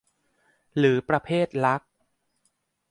[0.77, 1.81] หรือประเภทรัก